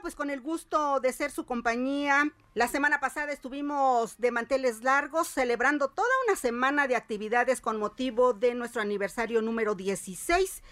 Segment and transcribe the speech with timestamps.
[0.00, 2.32] Pues con el gusto de ser su compañía.
[2.54, 8.32] La semana pasada estuvimos de manteles largos celebrando toda una semana de actividades con motivo
[8.32, 10.62] de nuestro aniversario número 16.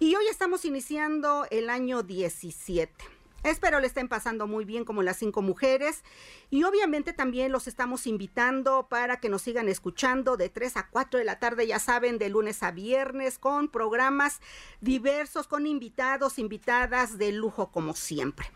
[0.00, 3.13] Y hoy estamos iniciando el año 17.
[3.44, 6.02] Espero le estén pasando muy bien como las cinco mujeres
[6.48, 11.18] y obviamente también los estamos invitando para que nos sigan escuchando de 3 a 4
[11.18, 14.40] de la tarde, ya saben, de lunes a viernes con programas
[14.80, 18.50] diversos, con invitados, invitadas de lujo como siempre.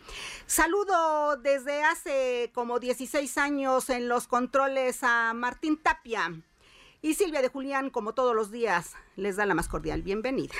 [0.47, 6.33] Saludo desde hace como 16 años en los controles a Martín Tapia.
[7.03, 10.55] Y Silvia de Julián, como todos los días, les da la más cordial bienvenida.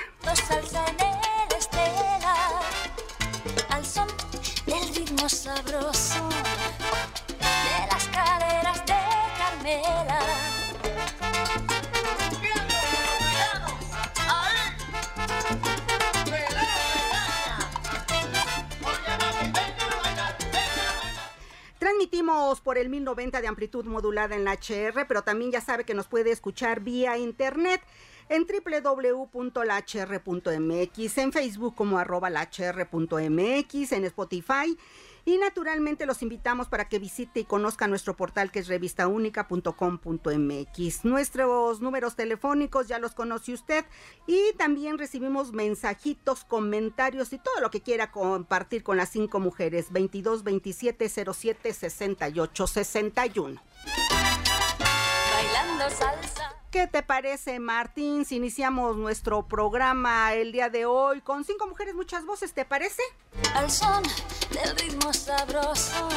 [5.27, 6.29] Sabroso
[7.39, 8.93] de las caderas de
[9.37, 10.19] Carmela.
[21.79, 25.93] Transmitimos por el 1090 de amplitud modulada en la HR, pero también ya sabe que
[25.93, 27.81] nos puede escuchar vía internet
[28.29, 29.57] en www.lhr.mx,
[31.17, 34.77] en Facebook como arroba lhr.mx, en Spotify.
[35.29, 41.05] Y naturalmente los invitamos para que visite y conozca nuestro portal que es revistaúnica.com.mx.
[41.05, 43.85] Nuestros números telefónicos ya los conoce usted
[44.25, 49.91] y también recibimos mensajitos, comentarios y todo lo que quiera compartir con las cinco mujeres.
[49.91, 53.61] 22 27 07 68 61.
[55.31, 56.18] Bailando salsa.
[56.71, 61.95] ¿Qué te parece, Martín, si iniciamos nuestro programa el día de hoy con cinco mujeres,
[61.95, 62.53] muchas voces?
[62.53, 63.01] ¿Te parece?
[63.55, 64.03] Al son
[64.51, 66.07] del ritmo sabroso.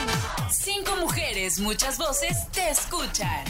[0.51, 3.47] Cinco Mujeres, muchas voces te escuchan.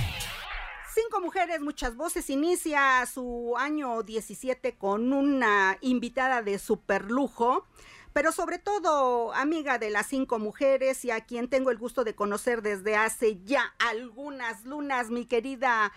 [0.94, 2.30] Cinco mujeres, muchas voces.
[2.30, 7.66] Inicia su año 17 con una invitada de super lujo.
[8.12, 12.14] Pero sobre todo, amiga de las cinco mujeres y a quien tengo el gusto de
[12.14, 15.92] conocer desde hace ya algunas lunas, mi querida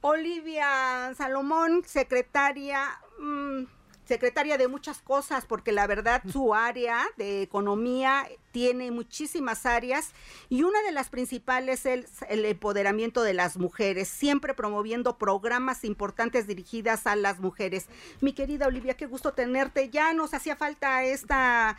[0.00, 3.64] Olivia Salomón, secretaria, mmm,
[4.04, 10.12] secretaria de muchas cosas, porque la verdad su área de economía tiene muchísimas áreas
[10.48, 16.46] y una de las principales es el empoderamiento de las mujeres, siempre promoviendo programas importantes
[16.46, 17.86] dirigidas a las mujeres.
[18.20, 19.90] Mi querida Olivia, qué gusto tenerte.
[19.90, 21.76] Ya nos hacía falta esta,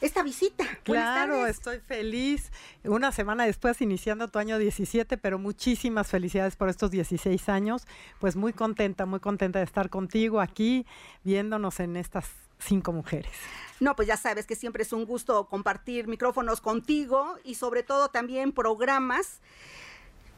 [0.00, 0.64] esta visita.
[0.84, 2.52] Claro, estoy feliz.
[2.84, 7.86] Una semana después iniciando tu año 17, pero muchísimas felicidades por estos 16 años.
[8.18, 10.86] Pues muy contenta, muy contenta de estar contigo aquí,
[11.24, 12.26] viéndonos en estas
[12.60, 13.32] cinco mujeres.
[13.80, 18.08] No, pues ya sabes que siempre es un gusto compartir micrófonos contigo y sobre todo
[18.08, 19.40] también programas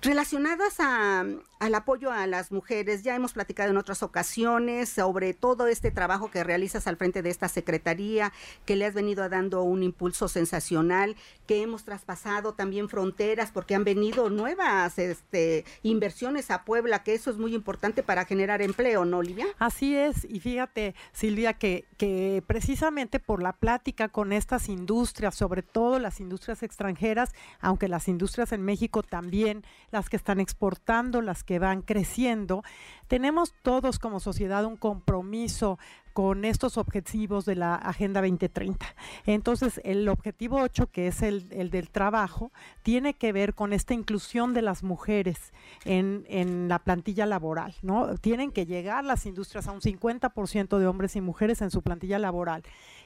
[0.03, 1.25] relacionadas a,
[1.61, 3.05] al apoyo a las mujeres.
[3.05, 7.31] Ya hemos platicado en otras ocasiones sobre todo este trabajo que realizas al frente de
[7.31, 8.33] esta secretaría,
[8.67, 13.85] que le has venido dando un impulso sensacional, que hemos traspasado también fronteras porque han
[13.85, 19.19] venido nuevas este, inversiones a Puebla, que eso es muy importante para generar empleo, ¿no,
[19.19, 19.47] Olivia?
[19.59, 25.63] Así es, y fíjate, Silvia, que, que precisamente por la plática con estas industrias, sobre
[25.63, 29.63] todo las industrias extranjeras, aunque las industrias en México también,
[29.93, 32.65] las que están exportando, las que van creciendo,
[33.07, 35.79] tenemos todos como sociedad un compromiso
[36.13, 38.87] con estos objetivos de la Agenda 2030.
[39.27, 42.53] Entonces, el objetivo 8, que es el, el del trabajo,
[42.83, 45.53] tiene que ver con esta inclusión de las mujeres
[45.85, 48.17] en, en, la plantilla laboral, ¿no?
[48.19, 52.19] Tienen que llegar las industrias a un 50% de hombres y mujeres en su plantilla
[52.19, 52.63] laboral.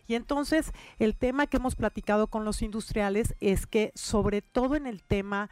[0.09, 4.87] Y entonces, el tema que hemos platicado con los industriales es que, sobre todo en
[4.87, 5.51] el tema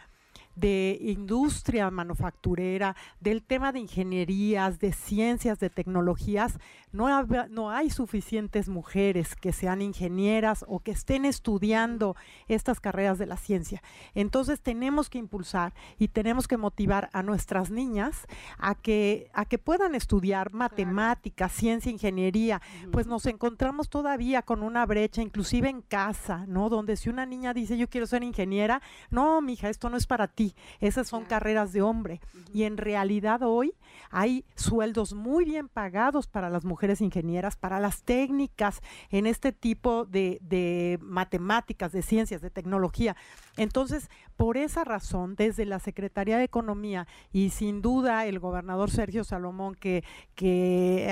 [0.55, 6.59] de industria manufacturera, del tema de ingenierías, de ciencias, de tecnologías,
[6.93, 7.09] no,
[7.49, 12.15] no hay suficientes mujeres que sean ingenieras o que estén estudiando
[12.47, 13.83] estas carreras de la ciencia.
[14.15, 18.27] Entonces tenemos que impulsar y tenemos que motivar a nuestras niñas
[18.59, 22.63] a que, a que puedan estudiar matemáticas, ciencia, ingeniería.
[22.93, 26.69] Pues nos encontramos todavía con una brecha, inclusive en casa, ¿no?
[26.69, 30.29] Donde si una niña dice yo quiero ser ingeniera, no, mija, esto no es para
[30.29, 30.44] ti.
[30.81, 32.21] Esas son carreras de hombre.
[32.53, 33.75] Y en realidad hoy
[34.11, 38.81] hay sueldos muy bien pagados para las mujeres ingenieras, para las técnicas
[39.11, 43.17] en este tipo de, de matemáticas, de ciencias, de tecnología.
[43.57, 49.23] Entonces, por esa razón, desde la Secretaría de Economía y sin duda el gobernador Sergio
[49.23, 50.03] Salomón, que,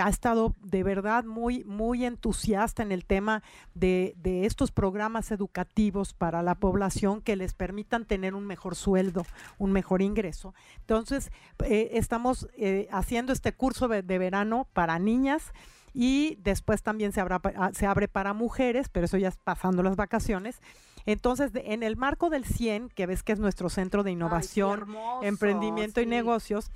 [0.03, 3.43] ha estado de verdad muy, muy entusiasta en el tema
[3.75, 9.25] de, de estos programas educativos para la población que les permitan tener un mejor sueldo,
[9.59, 10.55] un mejor ingreso.
[10.81, 11.31] Entonces,
[11.65, 15.53] eh, estamos eh, haciendo este curso de, verano para niñas
[15.95, 19.97] y después también se, ah, se abre para mujeres, pero eso ya es pasando las
[19.97, 20.61] vacaciones.
[21.07, 24.87] Entonces, en el marco del 100, que ves que es nuestro centro de innovación,
[25.23, 26.71] emprendimiento y negocios,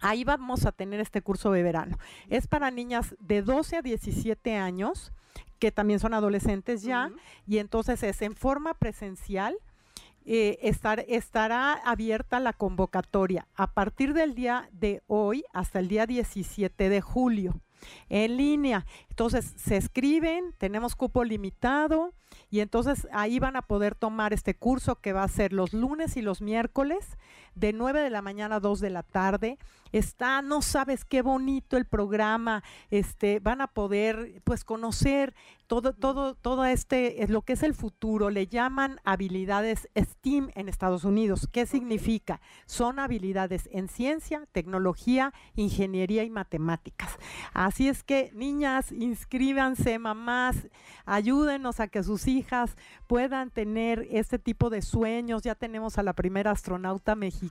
[0.00, 1.98] ahí vamos a tener este curso de verano.
[2.28, 5.12] Es para niñas de 12 a 17 años,
[5.58, 7.10] que también son adolescentes ya,
[7.46, 9.56] y entonces es en forma presencial
[10.28, 16.04] eh, estar, estará abierta la convocatoria a partir del día de hoy hasta el día
[16.04, 17.60] 17 de julio
[18.08, 18.86] en línea.
[19.08, 22.12] Entonces se escriben, tenemos cupo limitado
[22.50, 26.16] y entonces ahí van a poder tomar este curso que va a ser los lunes
[26.16, 27.16] y los miércoles
[27.56, 29.58] de 9 de la mañana a 2 de la tarde.
[29.92, 35.34] Está, no sabes qué bonito el programa, este, van a poder pues conocer
[35.66, 40.68] todo, todo, todo este, es lo que es el futuro, le llaman habilidades STEAM en
[40.68, 41.48] Estados Unidos.
[41.50, 42.40] ¿Qué significa?
[42.66, 47.16] Son habilidades en ciencia, tecnología, ingeniería y matemáticas.
[47.52, 50.68] Así es que, niñas, inscríbanse, mamás,
[51.04, 52.76] ayúdenos a que sus hijas
[53.06, 55.42] puedan tener este tipo de sueños.
[55.42, 57.45] Ya tenemos a la primera astronauta mexicana.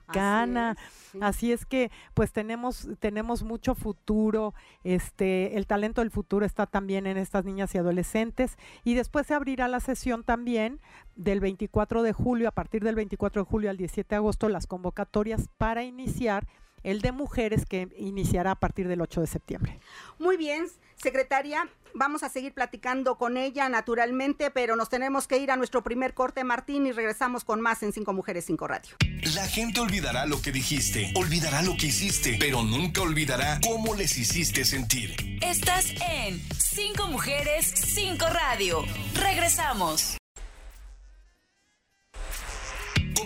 [1.20, 4.54] Así es, que, pues tenemos, tenemos mucho futuro.
[4.84, 8.56] Este, el talento del futuro está también en estas niñas y adolescentes.
[8.84, 10.80] Y después se abrirá la sesión también
[11.14, 14.66] del 24 de julio, a partir del 24 de julio al 17 de agosto, las
[14.66, 16.46] convocatorias para iniciar
[16.86, 19.80] el de mujeres que iniciará a partir del 8 de septiembre.
[20.20, 25.50] Muy bien, secretaria, vamos a seguir platicando con ella naturalmente, pero nos tenemos que ir
[25.50, 28.94] a nuestro primer corte, Martín, y regresamos con más en Cinco Mujeres, Cinco Radio.
[29.34, 34.16] La gente olvidará lo que dijiste, olvidará lo que hiciste, pero nunca olvidará cómo les
[34.16, 35.40] hiciste sentir.
[35.42, 38.84] Estás en Cinco Mujeres, Cinco Radio.
[39.14, 40.16] Regresamos.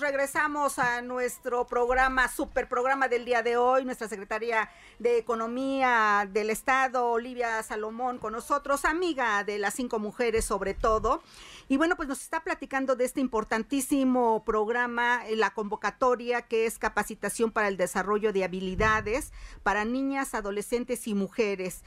[0.00, 3.84] Regresamos a nuestro programa, super programa del día de hoy.
[3.84, 10.44] Nuestra secretaria de Economía del Estado, Olivia Salomón, con nosotros, amiga de las cinco mujeres
[10.44, 11.22] sobre todo.
[11.68, 16.78] Y bueno, pues nos está platicando de este importantísimo programa, eh, la convocatoria, que es
[16.78, 19.32] capacitación para el desarrollo de habilidades
[19.62, 21.82] para niñas, adolescentes y mujeres.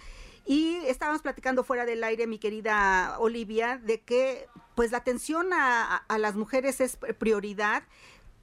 [0.48, 6.06] Y estábamos platicando fuera del aire, mi querida Olivia, de que pues la atención a,
[6.18, 7.84] las mujeres es prioridad.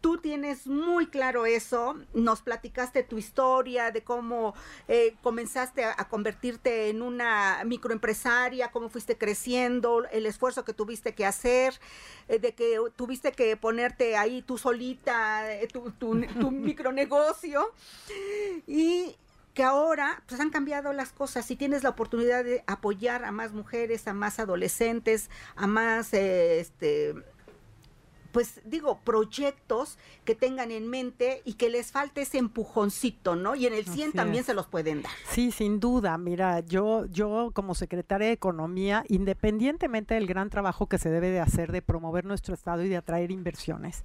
[0.02, 4.54] Tú tienes muy claro eso, nos platicaste tu historia de cómo
[4.86, 11.24] eh, comenzaste a, convertirte en una microempresaria, cómo fuiste creciendo, el esfuerzo que tuviste que
[11.24, 11.80] hacer,
[12.28, 17.72] eh, de que tuviste que ponerte ahí tú solita, eh, tu, tu, tu micronegocio.
[18.66, 19.16] Y
[19.54, 21.50] que ahora pues han cambiado las cosas.
[21.50, 26.60] Y tienes la oportunidad de apoyar a más mujeres, a más adolescentes, a más eh,
[26.60, 27.14] este
[28.34, 33.54] pues digo, proyectos que tengan en mente y que les falte ese empujoncito, ¿no?
[33.54, 35.12] Y en el 100 también se los pueden dar.
[35.30, 36.18] Sí, sin duda.
[36.18, 41.38] Mira, yo, yo como secretaria de Economía, independientemente del gran trabajo que se debe de
[41.38, 44.04] hacer de promover nuestro Estado y de atraer inversiones,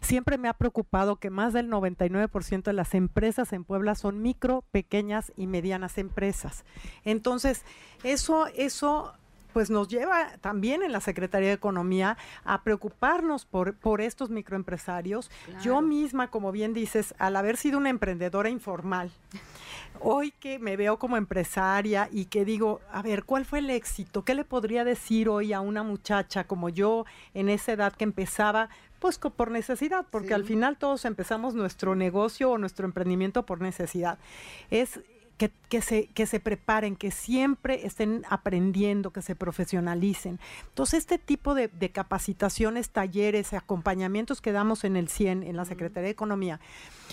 [0.00, 4.64] siempre me ha preocupado que más del 99% de las empresas en Puebla son micro,
[4.70, 6.64] pequeñas y medianas empresas.
[7.04, 7.62] Entonces,
[8.04, 9.12] eso, eso
[9.56, 15.30] pues nos lleva también en la Secretaría de Economía a preocuparnos por, por estos microempresarios.
[15.62, 19.10] Yo misma, como bien dices, al haber sido una emprendedora informal,
[20.00, 24.26] hoy que me veo como empresaria y que digo, a ver, ¿cuál fue el éxito?
[24.26, 28.68] ¿Qué le podría decir hoy a una muchacha como yo en esa edad que empezaba?
[28.98, 34.18] Pues por necesidad, porque al final todos empezamos nuestro negocio o nuestro emprendimiento por necesidad.
[34.70, 35.00] Es
[35.36, 40.40] que, que, se, que se preparen, que siempre estén aprendiendo, que se profesionalicen.
[40.68, 45.64] Entonces, este tipo de, de capacitaciones, talleres, acompañamientos que damos en el CIEN, en la
[45.64, 46.60] Secretaría de Economía,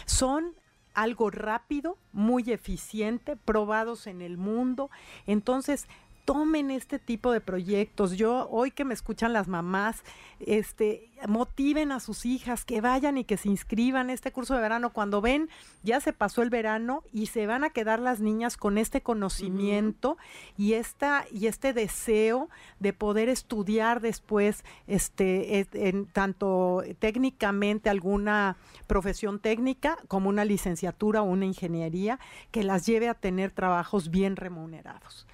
[0.05, 0.53] son
[0.93, 4.89] algo rápido, muy eficiente, probados en el mundo.
[5.25, 5.87] Entonces,
[6.25, 8.13] tomen este tipo de proyectos.
[8.13, 10.03] Yo hoy que me escuchan las mamás,
[10.39, 14.61] este, motiven a sus hijas que vayan y que se inscriban a este curso de
[14.61, 14.91] verano.
[14.91, 15.49] Cuando ven,
[15.83, 20.17] ya se pasó el verano y se van a quedar las niñas con este conocimiento
[20.57, 22.49] y esta y este deseo
[22.79, 31.25] de poder estudiar después, este, en, tanto técnicamente alguna profesión técnica como una licenciatura o
[31.25, 32.19] una ingeniería
[32.51, 35.27] que las lleve a tener trabajos bien remunerados.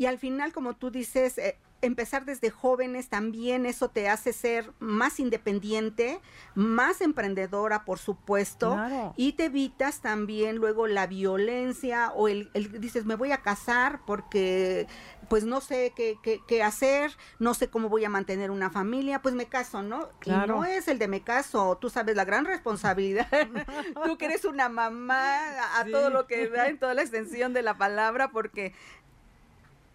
[0.00, 4.72] Y al final, como tú dices, eh, empezar desde jóvenes también eso te hace ser
[4.78, 6.20] más independiente,
[6.54, 8.78] más emprendedora, por supuesto,
[9.16, 14.86] y te evitas también luego la violencia o el, dices, me voy a casar porque
[15.28, 19.36] pues no sé qué, qué, hacer, no sé cómo voy a mantener una familia, pues
[19.36, 20.08] me caso, ¿no?
[20.18, 20.56] Claro.
[20.56, 23.28] Y no es el de me caso, tú sabes la gran responsabilidad,
[24.04, 25.38] tú que eres una mamá
[25.78, 28.74] a, todo lo que da en toda la extensión de la palabra, porque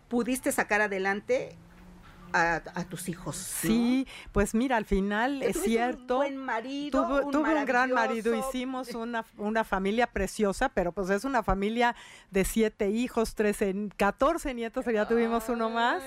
[0.07, 1.55] pudiste sacar adelante
[2.33, 3.37] a, tus hijos.
[3.37, 6.15] Sí, pues mira, al final es cierto.
[6.15, 7.07] Un buen marido.
[7.31, 11.95] tuve un gran marido, hicimos una, una familia preciosa, pero pues es una familia
[12.31, 16.03] de siete hijos, trece, catorce nietos, ya tuvimos uno más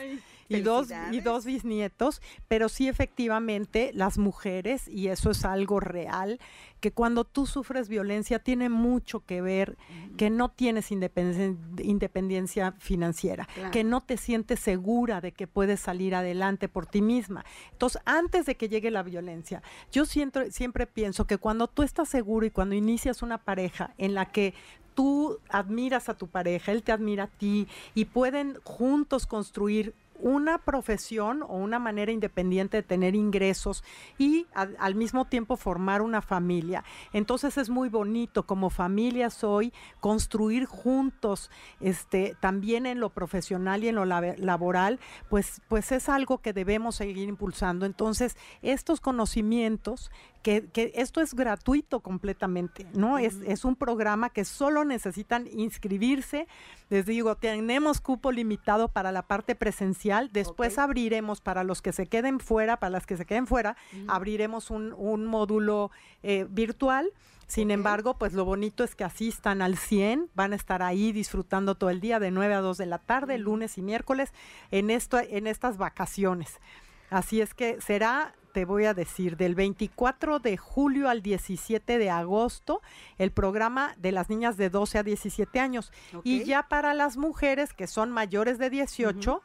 [0.49, 6.40] y dos, y dos bisnietos, pero sí efectivamente las mujeres, y eso es algo real,
[6.81, 9.76] que cuando tú sufres violencia tiene mucho que ver
[10.17, 16.69] que no tienes independencia, financiera, que no te sientes segura de que puedes salir adelante
[16.69, 17.45] por ti misma.
[17.73, 22.09] Entonces, antes de que llegue la violencia, yo siempre, siempre pienso que cuando tú estás
[22.09, 24.55] seguro y cuando inicias una pareja en la que
[24.95, 30.58] tú admiras a tu pareja, él te admira a ti y pueden juntos construir una
[30.58, 33.84] profesión o una manera independiente de tener ingresos
[34.18, 36.84] y al mismo tiempo formar una familia.
[37.12, 43.88] Entonces es muy bonito como familia hoy construir juntos este también en lo profesional y
[43.88, 44.98] en lo laboral,
[45.28, 47.87] pues pues es algo que debemos seguir impulsando.
[47.87, 50.10] Entonces, estos conocimientos
[50.42, 53.18] que, esto es gratuito completamente, ¿no?
[53.18, 56.47] es, es, un programa que solo necesitan inscribirse.
[56.90, 62.07] Les digo, tenemos cupo limitado para la parte presencial, después abriremos para los que se
[62.07, 63.76] queden fuera, para las que se queden fuera,
[64.07, 65.90] abriremos un, un módulo
[66.23, 67.12] eh, virtual.
[67.47, 71.76] Sin embargo, pues lo bonito es que asistan al 100, van a estar ahí disfrutando
[71.76, 74.35] todo el día de 9 a 2 de la tarde, lunes y miércoles,
[74.71, 76.61] en, esto, en estas vacaciones.
[77.09, 82.11] Así es que será te voy a decir, del 24 de julio al 17 de
[82.11, 82.83] agosto,
[83.17, 85.93] el programa de las niñas de 12 a 17 años.
[86.25, 89.43] Y ya para las mujeres que son mayores de 18,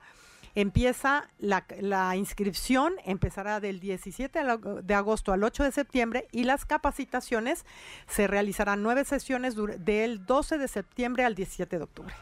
[0.55, 4.39] empieza la, la, inscripción, empezará del 17
[4.81, 7.67] de agosto al 8 de septiembre y las capacitaciones
[8.07, 12.15] se realizarán nueve sesiones del 12 de septiembre al 17 de octubre.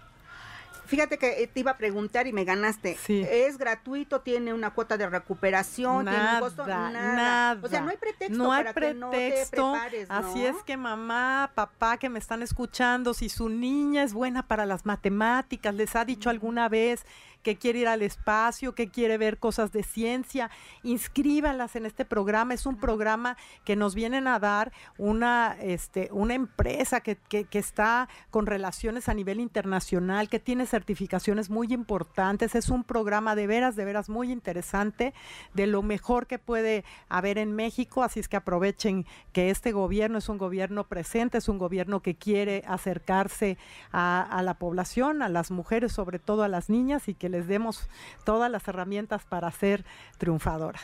[0.92, 2.98] Fíjate que eh, te iba a preguntar y me ganaste.
[3.08, 4.20] ¿Es gratuito?
[4.20, 6.04] ¿Tiene una cuota de recuperación?
[6.04, 6.68] Nada, ¿Tiene un costo?
[6.68, 7.58] Nada.
[7.64, 9.56] O sea, no hay pretexto no hay para pretexto.
[9.56, 13.48] que no te prepares, Así es que mamá, papá que me están escuchando, si su
[13.48, 17.06] niña es buena para las matemáticas, les ha dicho alguna vez
[17.44, 20.50] que quiere ir al espacio, que quiere ver cosas de ciencia,
[20.84, 22.54] inscríbanlas en este programa.
[22.54, 27.60] Es un programa que nos vienen a dar una, este, una empresa que, que, que
[27.60, 32.56] está con relaciones a nivel internacional, que tiene certificaciones muy importantes.
[32.56, 35.14] Es un programa de veras, de veras muy interesante,
[35.54, 38.04] de lo mejor que puede haber en México.
[38.04, 42.16] Así es que aprovechen que este gobierno es un gobierno presente, es un gobierno que
[42.16, 43.58] quiere acercarse
[43.92, 47.48] a, a la población, a las mujeres, sobre todo a las niñas, y que les
[47.48, 47.90] demos
[48.24, 49.86] todas las herramientas para ser
[50.18, 50.82] triunfadoras.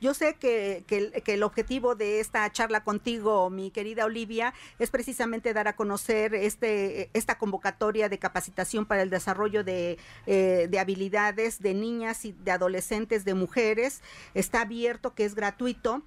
[0.00, 0.84] Yo sé que,
[1.26, 7.10] el, objetivo de esta charla contigo, mi querida Olivia, es precisamente dar a conocer este,
[7.14, 12.52] esta convocatoria de capacitación para el desarrollo de, eh, de habilidades de niñas y de
[12.52, 14.02] adolescentes, de mujeres.
[14.34, 16.04] Está abierto, que es gratuito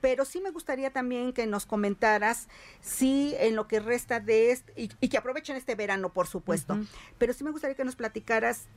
[0.00, 2.48] pero sí me gustaría también que nos comentaras
[2.80, 6.78] si en lo que resta de este, y, que aprovechen este verano, por supuesto,
[7.18, 8.68] pero sí me gustaría que nos platicaras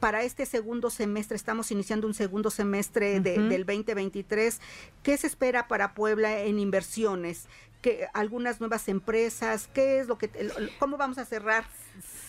[0.00, 4.60] para este segundo semestre, estamos iniciando un segundo semestre del 2023,
[5.02, 7.46] ¿qué se espera para Puebla en inversiones?
[7.82, 10.30] que algunas nuevas empresas, qué es lo que
[10.78, 11.64] cómo vamos a cerrar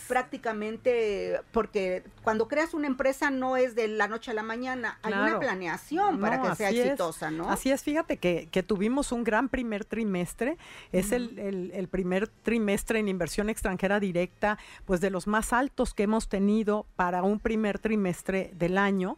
[0.10, 5.14] prácticamente porque cuando creas una empresa no es de la noche a la mañana, hay
[5.14, 7.48] una planeación para que sea exitosa, ¿no?
[7.48, 10.58] Así es, fíjate que, que, tuvimos un gran primer trimestre,
[10.92, 16.04] es el, el, primer trimestre en inversión extranjera directa, pues de los más altos que
[16.04, 19.16] hemos tenido para un primer trimestre del año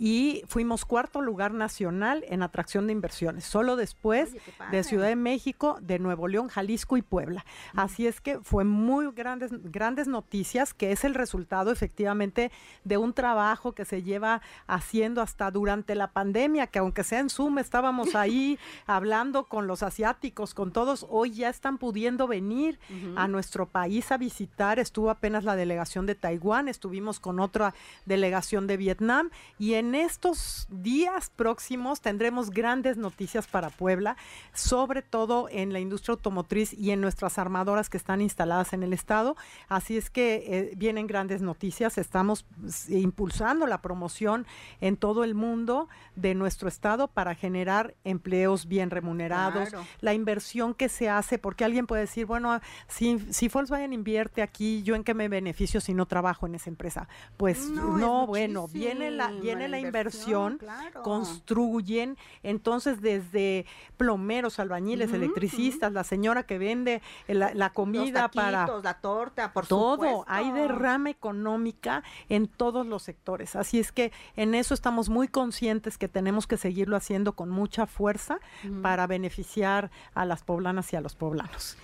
[0.00, 4.34] y fuimos cuarto lugar nacional en atracción de inversiones, solo después
[4.70, 7.44] de Ciudad de México, de Nuevo León, Jalisco y Puebla.
[7.74, 10.29] Así es que fue muy grandes, grandes noticias,
[10.76, 12.52] que es el resultado efectivamente
[12.84, 17.30] de un trabajo que se lleva haciendo hasta durante la pandemia, que aunque sea en
[17.30, 18.56] Zoom, estábamos ahí
[18.86, 22.78] hablando con los asiáticos, con todos, hoy ya están pudiendo venir
[23.16, 24.78] a nuestro país a visitar.
[24.78, 27.74] Estuvo apenas la delegación de Taiwán, estuvimos con otra
[28.06, 34.16] delegación de Vietnam y en estos días próximos tendremos grandes noticias para Puebla,
[34.54, 38.92] sobre todo en la industria automotriz y en nuestras armadoras que están instaladas en el
[38.92, 39.36] estado.
[39.68, 41.98] Así es que eh, vienen grandes noticias.
[41.98, 42.44] Estamos
[42.88, 44.46] impulsando la promoción
[44.80, 49.70] en todo el mundo de nuestro estado para generar empleos bien remunerados.
[50.00, 54.82] La inversión que se hace, porque alguien puede decir, bueno, si, si Volkswagen invierte aquí,
[54.82, 57.08] ¿yo en qué me beneficio si no trabajo en esa empresa?
[57.36, 60.58] Pues no, bueno, viene la, viene la inversión,
[61.02, 69.52] construyen, entonces desde plomeros, albañiles, electricistas, la señora que vende la, comida para la torta,
[69.52, 73.56] por todo, hay derrama económica en todos los sectores.
[73.56, 77.86] Así es que en eso estamos muy conscientes que tenemos que seguirlo haciendo con mucha
[77.86, 78.38] fuerza
[78.82, 81.76] para beneficiar a las poblanas y a los poblanos.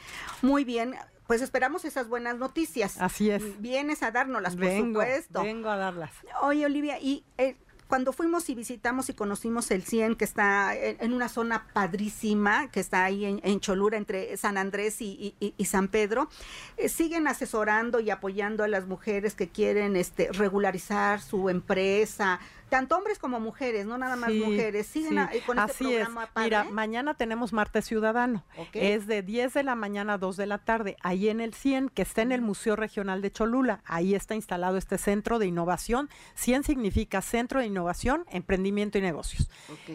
[0.43, 0.95] Muy bien,
[1.27, 3.01] pues esperamos esas buenas noticias.
[3.01, 3.61] Así es.
[3.61, 5.43] Vienes a dárnoslas, por supuesto.
[5.43, 6.13] Vengo a darlas.
[6.43, 7.57] Oye, Olivia, y eh,
[7.89, 12.81] cuando fuimos y visitamos y conocimos el CIEN, que está en, una zona padrísima, que
[12.81, 16.29] está ahí en, Cholula, entre San Andrés y, San Pedro,
[16.77, 22.97] eh, siguen asesorando y apoyando a las mujeres que quieren este, regularizar su empresa, tanto
[22.97, 24.87] hombres como mujeres, no nada más mujeres.
[24.87, 26.09] Siguen con este Así es.
[26.37, 28.45] Mira, mañana tenemos Martes Ciudadano.
[28.73, 31.91] Es de 10 de la mañana a 2 de la tarde, ahí en el 100,
[31.91, 33.81] que está en el Museo Regional de Cholula.
[33.85, 36.09] Ahí está instalado este centro de innovación.
[36.35, 39.51] 100 significa Centro de Innovación, Emprendimiento y Negocios.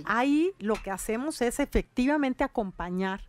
[0.05, 3.21] Ahí lo que hacemos es efectivamente acompañar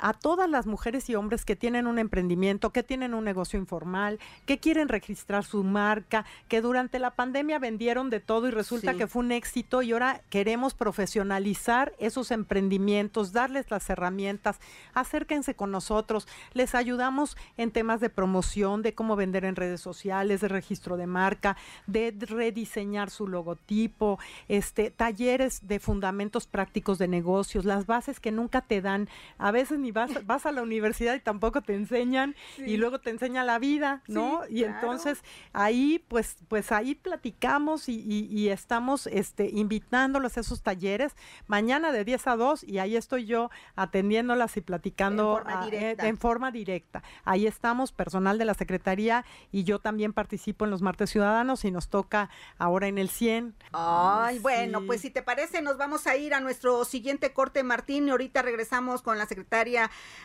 [0.00, 4.18] a todas las mujeres y hombres que tienen un emprendimiento, que tienen un negocio informal,
[4.46, 9.06] que quieren registrar su marca, que durante la pandemia vendieron de todo y resulta que
[9.06, 14.58] fue un éxito y ahora queremos profesionalizar esos emprendimientos, darles las herramientas,
[14.94, 20.40] acérquense con nosotros, les ayudamos en temas de promoción, de cómo vender en redes sociales,
[20.40, 27.64] de registro de marca, de rediseñar su logotipo, este talleres de fundamentos prácticos de negocios,
[27.64, 29.08] las bases que nunca te dan,
[29.38, 33.10] a veces ni vas, vas a la universidad y tampoco te enseñan y luego te
[33.10, 34.40] enseña la vida, ¿no?
[34.48, 35.22] y entonces
[35.52, 41.14] ahí, pues, pues ahí platicamos y, estamos este, invitándolos a esos talleres
[41.46, 46.50] mañana de 10 a 2 y ahí estoy yo atendiéndolas y platicando eh, en forma,
[46.50, 47.02] directa.
[47.24, 51.70] Ahí estamos, personal de la Secretaría y yo también participo en los martes ciudadanos y
[51.70, 53.54] nos toca ahora en el 100.
[53.72, 58.08] Ay, bueno, pues si te parece, nos vamos a ir a nuestro siguiente corte, Martín,
[58.08, 59.79] y ahorita regresamos con la secretaria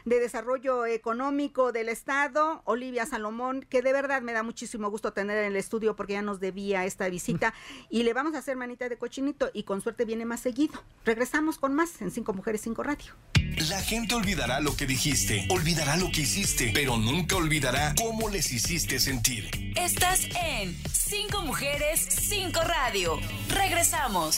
[0.05, 5.37] de Desarrollo Económico del Estado, Olivia Salomón, que de verdad me da muchísimo gusto tener
[5.37, 7.53] en el estudio porque ya nos debía esta visita
[7.89, 10.83] y le vamos a hacer manita de cochinito y con suerte viene más seguido.
[11.05, 13.13] Regresamos con más en Cinco Mujeres, Cinco Radio.
[13.69, 18.51] La gente olvidará lo que dijiste, olvidará lo que hiciste, pero nunca olvidará cómo les
[18.51, 19.49] hiciste sentir.
[19.75, 23.17] Estás en Cinco Mujeres, Cinco Radio.
[23.49, 24.37] Regresamos.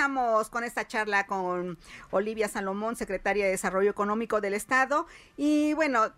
[0.00, 1.76] Regresamos con esta charla con
[2.10, 5.06] Olivia Salomón, secretaria de Desarrollo Económico del Estado.
[5.36, 6.10] Y bueno,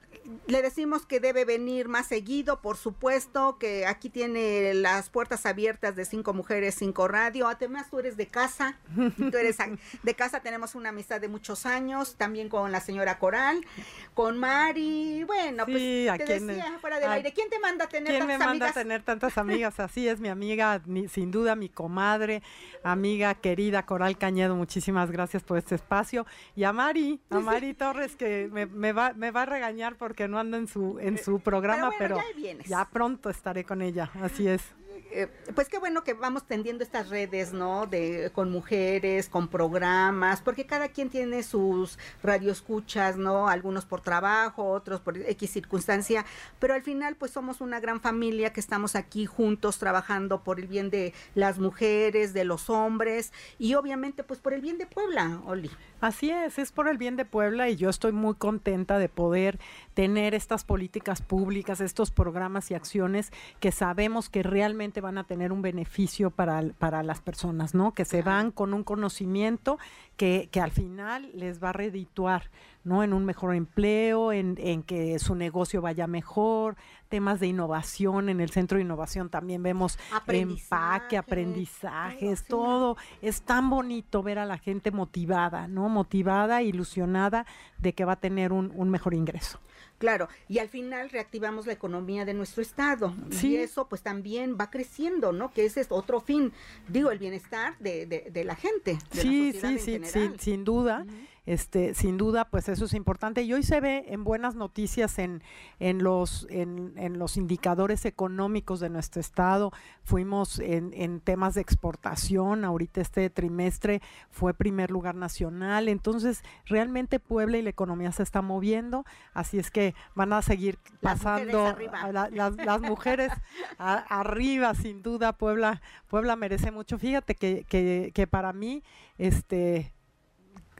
[0.47, 5.97] le decimos que debe venir más seguido, por supuesto, que aquí tiene las puertas abiertas
[5.97, 7.49] de Cinco Mujeres, Cinco Radio.
[7.49, 8.79] Además, tú eres de casa,
[9.17, 9.57] tú eres
[10.03, 13.67] de casa, tenemos una amistad de muchos años, también con la señora Coral,
[14.15, 15.25] con Mari.
[15.25, 15.77] Bueno, pues
[16.19, 19.03] te decía fuera del aire, ¿quién te manda a tener tantas me manda a tener
[19.03, 19.81] tantas amigas?
[19.81, 22.45] Así es mi amiga, sin duda mi comadre,
[22.85, 26.27] amiga que querida Coral Cañedo, muchísimas gracias por este espacio.
[26.55, 30.39] Y a Mari, a Mari Torres, que me, va, me va a regañar porque no
[30.39, 32.19] anda en su, en su programa, pero,
[32.67, 34.63] ya pronto estaré con ella, así es.
[35.11, 37.87] Eh, pues qué bueno que vamos tendiendo estas redes, ¿no?
[37.87, 43.49] De con mujeres, con programas, porque cada quien tiene sus radioescuchas, ¿no?
[43.49, 46.25] Algunos por trabajo, otros por X circunstancia,
[46.59, 50.67] pero al final pues somos una gran familia que estamos aquí juntos trabajando por el
[50.67, 55.43] bien de las mujeres, de los hombres y obviamente pues por el bien de Puebla,
[55.47, 55.71] Oli.
[56.03, 59.61] Así es, es por el bien de Puebla y yo estoy muy contenta de poder
[59.95, 65.53] tener estas políticas públicas, estos programas y acciones que sabemos que realmente van a tener
[65.53, 67.95] un beneficio para, para las personas, ¿no?
[67.95, 69.79] Que se van con un conocimiento
[70.17, 72.51] que, que al final les va a redituar
[72.85, 73.03] ¿no?
[73.03, 76.77] En un mejor empleo, en, en, que su negocio vaya mejor,
[77.09, 82.97] temas de innovación, en el centro de innovación también vemos empaque, aprendizajes, todo.
[83.21, 85.89] Es tan bonito ver a la gente motivada, ¿no?
[85.89, 87.47] Motivada, ilusionada
[87.79, 89.61] de que va a tener un, un mejor ingreso.
[89.99, 93.15] Claro, y al final reactivamos la economía de nuestro estado.
[93.41, 95.53] Y eso pues también va creciendo, ¿no?
[95.53, 96.53] Que ese es otro fin,
[96.89, 98.99] digo, el bienestar de, de, la gente.
[99.13, 101.07] De sí, sí, sí, sí, sin duda
[101.45, 103.43] este, sin duda, pues eso es importante.
[103.43, 105.43] Y hoy se ve en buenas noticias en,
[105.81, 109.73] en, los, en, en los indicadores económicos de nuestro estado.
[110.05, 115.89] Fuimos en, en, temas de exportación, ahorita este trimestre fue primer lugar nacional.
[115.89, 120.79] Entonces, realmente Puebla y la economía se está moviendo, así es que van a seguir
[121.01, 121.77] pasando
[122.21, 123.33] las, mujeres
[123.79, 125.33] arriba, sin duda.
[125.33, 126.99] Puebla, Puebla merece mucho.
[126.99, 128.83] Fíjate que, que, que para mí,
[129.19, 129.93] este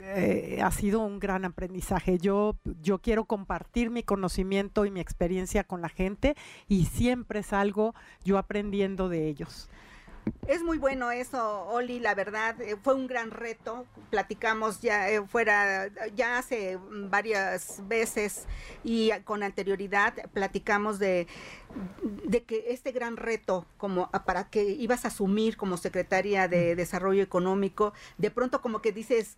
[0.05, 2.17] eh, ha sido un gran aprendizaje.
[2.17, 6.35] Yo, yo quiero compartir mi conocimiento y mi experiencia con la gente
[6.67, 9.69] y siempre salgo yo aprendiendo de ellos.
[10.47, 13.85] Es muy bueno eso, Oli, la verdad, eh, fue un gran reto.
[14.09, 18.45] Platicamos ya eh, fuera, ya hace varias veces
[18.83, 21.27] y con anterioridad platicamos de,
[22.25, 27.23] de que este gran reto, como para que ibas a asumir como secretaria de Desarrollo
[27.23, 29.37] Económico, de pronto como que dices,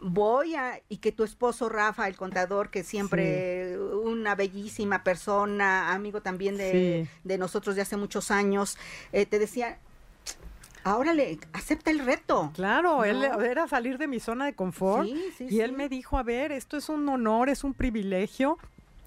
[0.00, 6.22] voy a, y que tu esposo Rafa, el contador, que siempre una bellísima persona, amigo
[6.22, 8.78] también de, de, nosotros de hace muchos años,
[9.12, 9.78] eh, te decía,
[10.84, 12.50] ahora le acepta el reto.
[12.54, 16.52] Claro, él era salir de mi zona de confort y él me dijo, a ver,
[16.52, 18.58] esto es un honor, es un privilegio.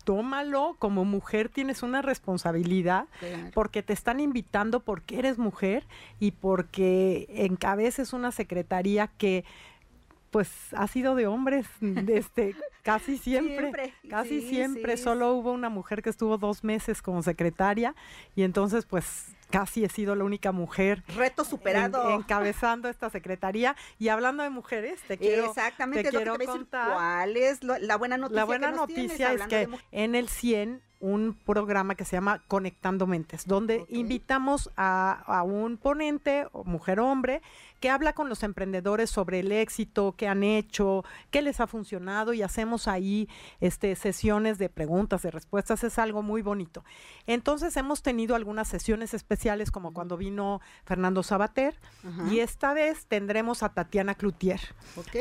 [0.04, 3.08] Tómalo, como mujer tienes una responsabilidad
[3.56, 5.84] porque te están invitando porque eres mujer
[6.20, 9.46] y porque encabeces una secretaría que
[10.32, 11.66] pues ha sido de hombres,
[12.08, 17.96] este, casi siempre, casi siempre, solo hubo una mujer que estuvo dos meses como secretaria
[18.36, 21.04] y entonces pues casi he sido la única mujer.
[21.16, 22.10] Reto superado.
[22.12, 23.76] encabezando esta secretaría.
[24.00, 26.94] Y hablando de mujeres, te quiero, Exactamente, te quiero contar.
[26.94, 28.36] ¿Cuál es la buena noticia?
[28.36, 33.46] La buena noticia es que en el 100 un programa que se llama Conectando Mentes,
[33.46, 37.42] donde invitamos a, un ponente, mujer-hombre,
[37.80, 42.34] que habla con los emprendedores sobre el éxito, qué han hecho, qué les ha funcionado
[42.34, 45.84] y hacemos ahí este, sesiones de preguntas, de respuestas.
[45.84, 46.84] Es algo muy bonito.
[47.28, 51.76] Entonces hemos tenido algunas sesiones especiales como cuando vino Fernando Sabater
[52.30, 54.62] y esta vez tendremos a Tatiana Cloutier.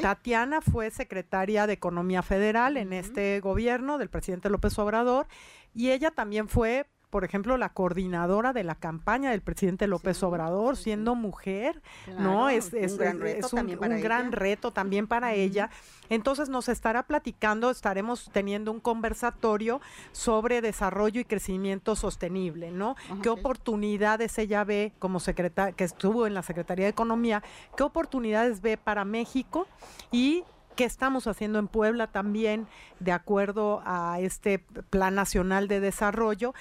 [0.02, 5.26] Tatiana fue secretaria de Economía Federal en este gobierno del presidente López Obrador
[5.74, 10.76] y ella también fue por ejemplo, la coordinadora de la campaña del presidente López Obrador,
[10.76, 11.80] siendo mujer,
[12.18, 12.48] ¿no?
[12.48, 15.70] Es, un gran reto, también, para gran reto también para ella.
[16.08, 22.96] Entonces nos estará platicando, estaremos teniendo un conversatorio sobre desarrollo y crecimiento sostenible, ¿no?
[23.22, 27.44] ¿Qué oportunidades ella ve como secretaria, que estuvo en la Secretaría de Economía,
[27.76, 29.68] qué oportunidades ve para México
[30.10, 30.42] y
[30.74, 32.66] qué estamos haciendo en Puebla también
[32.98, 34.58] de acuerdo a este
[34.90, 36.54] Plan Nacional de Desarrollo.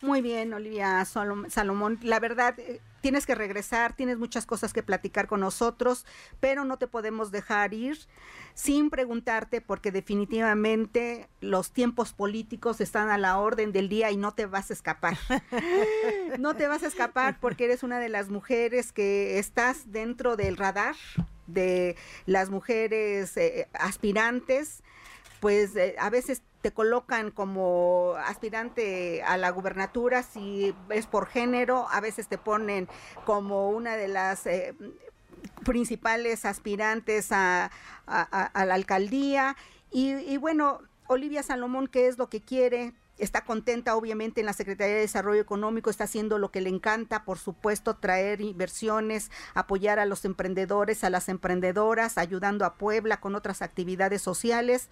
[0.00, 1.98] Muy bien, Olivia Salomón.
[2.02, 6.06] La verdad, eh, tienes que regresar, tienes muchas cosas que platicar con nosotros,
[6.38, 7.98] pero no te podemos dejar ir
[8.54, 14.34] sin preguntarte porque definitivamente los tiempos políticos están a la orden del día y no
[14.34, 15.18] te vas a escapar.
[16.38, 20.56] no te vas a escapar porque eres una de las mujeres que estás dentro del
[20.56, 20.94] radar
[21.48, 24.82] de las mujeres eh, aspirantes,
[25.40, 31.86] pues eh, a veces te colocan como aspirante a la gubernatura si es por género,
[31.90, 32.88] a veces te ponen
[33.24, 34.74] como una de las eh,
[35.64, 37.70] principales aspirantes a,
[38.06, 39.56] la alcaldía.
[39.90, 42.94] Y, y, bueno, Olivia Salomón, ¿qué es lo que quiere?
[43.18, 47.24] está contenta obviamente en la Secretaría de Desarrollo Económico, está haciendo lo que le encanta,
[47.24, 53.34] por supuesto, traer inversiones, apoyar a los emprendedores, a las emprendedoras, ayudando a Puebla con
[53.34, 54.88] otras actividades sociales.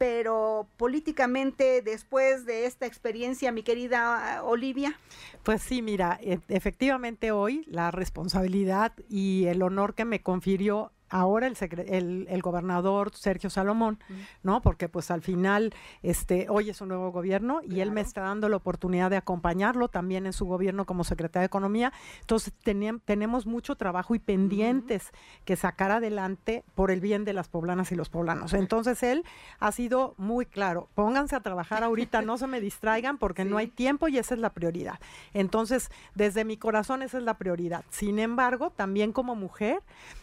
[0.00, 4.98] Pero políticamente, después de esta experiencia, mi querida Olivia.
[5.42, 11.46] Pues sí, mira, e- efectivamente hoy la responsabilidad y el honor que me confirió ahora
[11.46, 13.98] el, secre- el, el gobernador Sergio Salomón,
[14.42, 14.62] ¿no?
[14.62, 18.48] Porque pues al final, este, hoy es un nuevo gobierno y él me está dando
[18.48, 21.92] la oportunidad de acompañarlo también en su gobierno como secretario de Economía.
[22.20, 25.10] Entonces tenían- tenemos mucho trabajo y pendientes
[25.44, 28.52] que sacar adelante por el bien de las poblanas y los poblanos.
[28.54, 29.24] Entonces él
[29.58, 33.66] ha sido muy claro, pónganse a trabajar ahorita, no se me distraigan porque no hay
[33.66, 35.00] tiempo y esa es la prioridad.
[35.34, 37.84] Entonces, desde mi corazón esa es la prioridad.
[37.90, 39.80] Sin embargo, también como mujer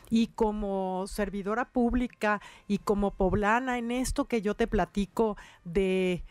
[0.10, 0.77] y como
[1.08, 6.24] servidora pública y como poblana en esto que yo te platico de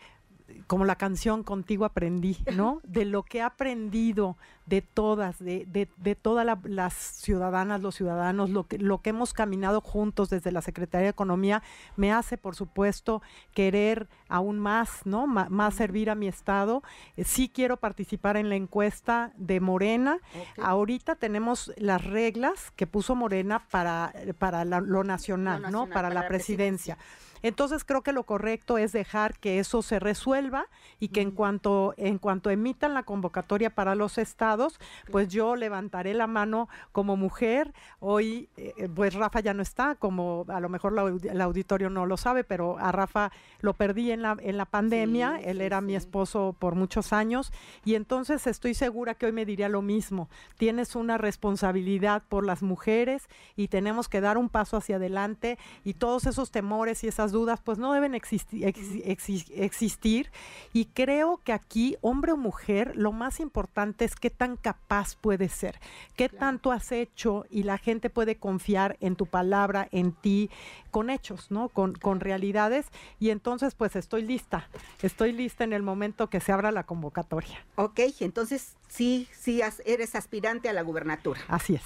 [0.66, 2.80] como la canción Contigo aprendí, ¿no?
[2.84, 7.94] De lo que he aprendido de todas, de, de, de todas la- las ciudadanas, los
[7.94, 11.62] ciudadanos, lo que, lo que hemos caminado juntos desde la Secretaría de Economía,
[11.96, 13.22] me hace, por supuesto,
[13.54, 15.28] querer aún más, ¿no?
[15.28, 16.82] Más servir a mi Estado.
[17.16, 20.18] Eh, sí quiero participar en la encuesta de Morena.
[20.60, 25.80] Ahorita tenemos las reglas que puso Morena para, para la- lo, nacional, Lo ¿no?
[25.82, 26.98] Para, para la la presidencia.
[27.42, 30.66] Entonces creo que lo correcto es dejar que eso se resuelva
[30.98, 34.78] y que en cuanto en cuanto emitan la convocatoria para los estados,
[35.10, 37.72] pues yo levantaré la mano como mujer.
[38.00, 42.06] Hoy eh, pues Rafa ya no está, como a lo mejor la el auditorio no
[42.06, 45.62] lo sabe, pero a Rafa lo perdí en la en la pandemia, Sí, él sí,
[45.62, 47.52] era mi esposo por muchos años.
[47.84, 50.28] Y entonces estoy segura que hoy me diría lo mismo.
[50.56, 55.94] Tienes una responsabilidad por las mujeres y tenemos que dar un paso hacia adelante y
[55.94, 60.30] todos esos temores y esas dudas pues no deben existi- exi- exi- existir
[60.72, 65.52] y creo que aquí hombre o mujer lo más importante es qué tan capaz puedes
[65.52, 65.78] ser,
[66.16, 70.50] qué tanto has hecho y la gente puede confiar en tu palabra, en ti,
[70.90, 71.68] con hechos, ¿no?
[71.68, 72.86] Con, con realidades
[73.20, 74.68] y entonces pues estoy lista,
[75.02, 77.64] estoy lista en el momento que se abra la convocatoria.
[77.76, 81.40] Ok, entonces sí, sí eres aspirante a la gubernatura.
[81.48, 81.82] Así es.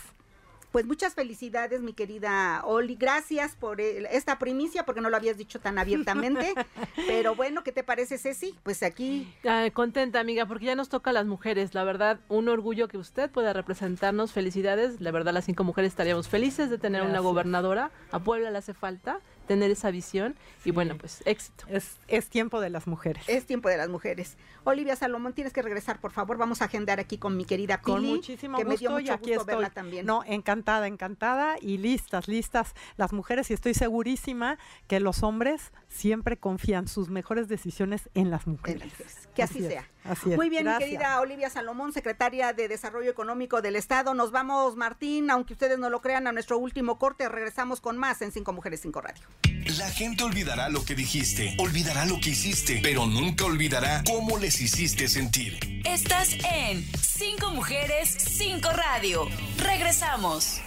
[0.73, 2.95] Pues muchas felicidades, mi querida Oli.
[2.95, 6.55] Gracias por el- esta primicia, porque no lo habías dicho tan abiertamente.
[7.09, 8.55] Pero bueno, ¿qué te parece, Ceci?
[8.63, 11.75] Pues aquí Ah, contenta, amiga, porque ya nos toca a las mujeres.
[11.75, 14.33] La verdad, un orgullo que usted pueda representarnos.
[14.33, 15.01] Felicidades.
[15.01, 17.91] La verdad, las cinco mujeres estaríamos felices de tener una gobernadora.
[18.13, 19.19] A Puebla le hace falta
[19.51, 20.37] tener esa visión.
[20.65, 21.65] Y bueno, pues éxito.
[21.67, 23.25] Es, es tiempo de las mujeres.
[23.29, 24.37] es tiempo de las mujeres.
[24.63, 26.37] Olivia Salomón, tienes que regresar, por favor.
[26.37, 29.09] Vamos a agendar aquí con mi querida Con Pili, muchísimo que gusto me dio y
[29.11, 29.55] aquí gusto estoy.
[29.57, 30.07] verla también.
[30.07, 36.37] No, encantada, encantada y listas, listas las mujeres y estoy segurísima que los hombres siempre
[36.37, 38.79] confían sus mejores decisiones en las En mujeres.
[38.85, 39.29] las mujeres.
[39.35, 39.85] Que así, sea.
[40.05, 40.37] Así es.
[40.37, 40.89] Muy bien, Gracias.
[40.89, 44.15] mi querida Olivia Salomón, secretaria de Desarrollo Económico del Estado.
[44.15, 47.29] Nos vamos, Martín, aunque ustedes no lo crean, a nuestro último corte.
[47.29, 49.23] Regresamos con más en Cinco Mujeres, Cinco Radio.
[49.79, 54.61] La gente olvidará lo que dijiste, olvidará lo que hiciste, pero nunca olvidará cómo les
[54.61, 55.83] hiciste sentir.
[55.85, 59.29] Estás en Cinco Mujeres, Cinco Radio.
[59.59, 60.61] Regresamos.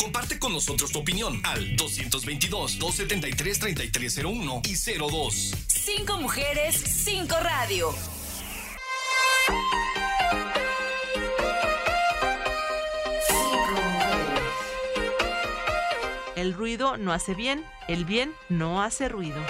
[0.00, 5.54] Comparte con nosotros tu opinión al 222-273-3301 y 02.
[5.68, 7.94] Cinco Mujeres, Cinco Radio.
[16.42, 19.40] El ruido no hace bien, el bien no hace ruido.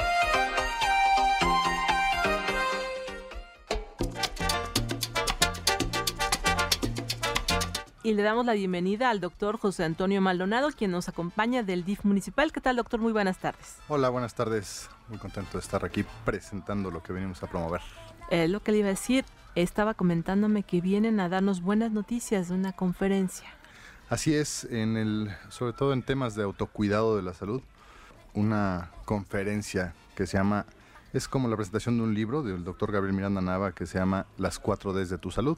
[8.02, 12.04] Y le damos la bienvenida al doctor José Antonio Maldonado, quien nos acompaña del DIF
[12.04, 12.52] municipal.
[12.52, 13.00] ¿Qué tal, doctor?
[13.00, 13.78] Muy buenas tardes.
[13.88, 14.90] Hola, buenas tardes.
[15.08, 17.80] Muy contento de estar aquí presentando lo que venimos a promover.
[18.28, 19.24] Eh, lo que le iba a decir,
[19.54, 23.48] estaba comentándome que vienen a darnos buenas noticias de una conferencia.
[24.12, 27.62] Así es, en el, sobre todo en temas de autocuidado de la salud,
[28.34, 30.66] una conferencia que se llama,
[31.14, 34.26] es como la presentación de un libro del doctor Gabriel Miranda Nava que se llama
[34.36, 35.56] Las cuatro Ds de tu salud.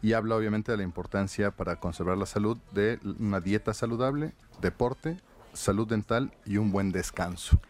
[0.00, 5.20] Y habla obviamente de la importancia para conservar la salud de una dieta saludable, deporte,
[5.52, 7.60] salud dental y un buen descanso,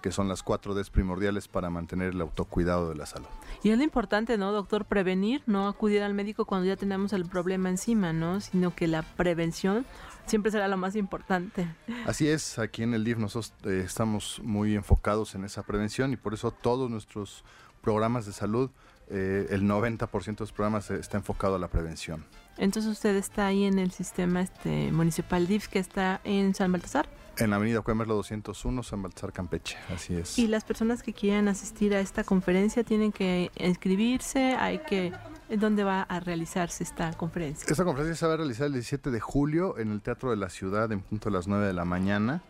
[0.00, 3.28] que son las cuatro Ds primordiales para mantener el autocuidado de la salud.
[3.62, 4.84] Y es lo importante, ¿no, doctor?
[4.84, 8.40] Prevenir, no acudir al médico cuando ya tenemos el problema encima, ¿no?
[8.40, 9.86] Sino que la prevención
[10.26, 11.68] siempre será lo más importante.
[12.06, 16.16] Así es, aquí en el DIF nosotros eh, estamos muy enfocados en esa prevención y
[16.16, 17.44] por eso todos nuestros
[17.82, 18.70] programas de salud,
[19.10, 22.24] eh, el 90% de los programas está enfocado a la prevención.
[22.58, 27.08] Entonces usted está ahí en el sistema este municipal DIF que está en San Baltasar.
[27.38, 30.38] En la avenida Cuemerlo 201, San Baltasar, Campeche, así es.
[30.38, 35.12] Y las personas que quieran asistir a esta conferencia tienen que inscribirse, hay que...
[35.48, 37.64] ¿Dónde va a realizarse esta conferencia?
[37.70, 40.50] Esta conferencia se va a realizar el 17 de julio en el Teatro de la
[40.50, 42.42] Ciudad en punto a las 9 de la mañana.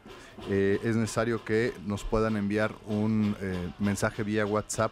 [0.49, 4.91] Eh, es necesario que nos puedan enviar un eh, mensaje vía WhatsApp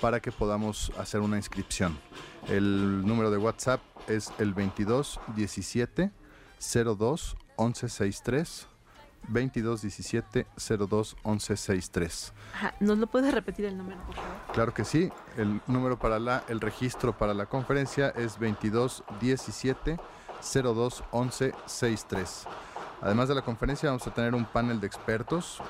[0.00, 1.98] para que podamos hacer una inscripción.
[2.48, 6.10] El número de WhatsApp es el 22 17
[6.58, 8.68] 02 11 63
[9.28, 10.46] 22 17
[10.88, 12.32] 02 11 63.
[12.54, 14.30] Ajá, ¿Nos lo puede repetir el número, por favor?
[14.52, 15.10] Claro que sí.
[15.36, 19.98] El número para la, el registro para la conferencia es 22 17
[20.62, 22.46] 02 11 63.
[23.02, 25.60] Además de la conferencia vamos a tener un panel de expertos,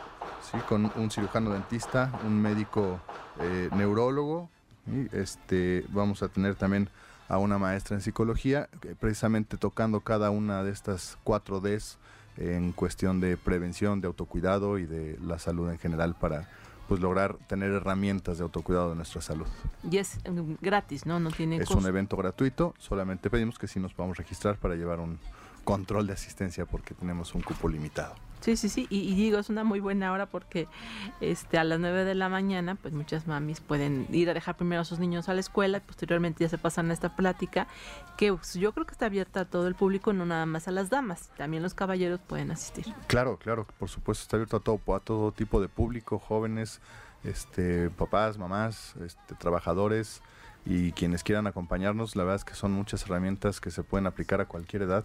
[0.51, 0.59] ¿sí?
[0.69, 3.01] con un cirujano dentista, un médico
[3.41, 4.49] eh, neurólogo,
[4.87, 6.89] y este, vamos a tener también
[7.29, 11.99] a una maestra en psicología, que precisamente tocando cada una de estas cuatro Ds
[12.37, 16.49] en cuestión de prevención, de autocuidado y de la salud en general para
[16.87, 19.47] pues lograr tener herramientas de autocuidado de nuestra salud.
[19.91, 21.19] Y es mm, gratis, ¿no?
[21.19, 21.79] No tiene Es costo.
[21.79, 25.19] un evento gratuito, solamente pedimos que sí nos podamos registrar para llevar un
[25.67, 28.15] control de asistencia porque tenemos un cupo limitado.
[28.41, 30.69] Sí, sí, sí, y, y digo, es una muy buena hora porque
[31.21, 34.83] este, a las 9 de la mañana, pues muchas mamis pueden ir a dejar primero
[34.83, 37.67] a sus niños a la escuela y posteriormente ya se pasan a esta plática,
[38.17, 40.71] que pues, yo creo que está abierta a todo el público, no nada más a
[40.71, 42.87] las damas, también los caballeros pueden asistir.
[43.09, 46.81] Claro, claro, por supuesto está abierto a todo, a todo tipo de público, jóvenes,
[47.25, 50.23] este, papás, mamás, este, trabajadores
[50.65, 52.15] y quienes quieran acompañarnos.
[52.15, 55.05] La verdad es que son muchas herramientas que se pueden aplicar a cualquier edad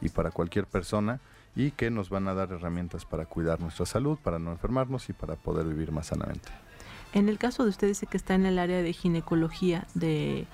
[0.00, 1.20] y para cualquier persona
[1.56, 5.12] y que nos van a dar herramientas para cuidar nuestra salud, para no enfermarnos y
[5.12, 6.48] para poder vivir más sanamente.
[7.12, 10.46] En el caso de usted dice que está en el área de ginecología de,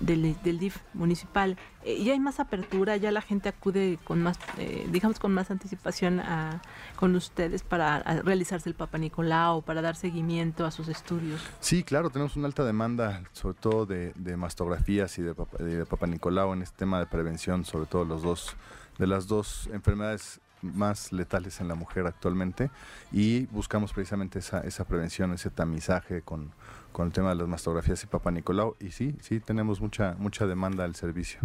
[0.00, 2.96] del, del DIF municipal, eh, ¿ya hay más apertura?
[2.96, 6.62] ¿Ya la gente acude con más, eh, digamos, con más anticipación a,
[6.96, 11.40] con ustedes para realizarse el Papa Nicolau, para dar seguimiento a sus estudios?
[11.60, 16.06] Sí, claro, tenemos una alta demanda, sobre todo de, de mastografías y de, de Papa
[16.06, 18.56] Nicolau en este tema de prevención, sobre todo los dos,
[18.98, 22.70] de las dos enfermedades más letales en la mujer actualmente
[23.12, 26.52] y buscamos precisamente esa, esa prevención, ese tamizaje con,
[26.92, 30.46] con el tema de las mastografías y Papa Nicolau y sí, sí tenemos mucha mucha
[30.46, 31.40] demanda al servicio.